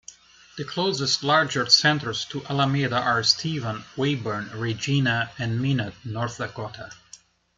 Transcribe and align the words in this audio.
The 0.57 0.63
closest 0.63 1.21
larger 1.23 1.67
centres 1.69 2.25
to 2.31 2.43
Alameda 2.47 2.99
are 2.99 3.19
Estevan, 3.19 3.83
Weyburn, 3.95 4.49
Regina, 4.55 5.29
and 5.37 5.61
Minot, 5.61 5.93
North 6.03 6.37
Dakota. 6.39 6.91